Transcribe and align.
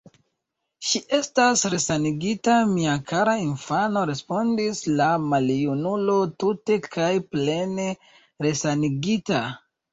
Ŝi 0.91 0.99
estas 1.17 1.65
resanigita, 1.73 2.55
mia 2.71 2.95
kara 3.11 3.35
infano, 3.43 4.03
respondis 4.13 4.83
la 5.03 5.11
maljunulo, 5.29 6.19
tute 6.47 6.81
kaj 6.99 7.13
plene 7.39 7.89
resanigita. 8.49 9.49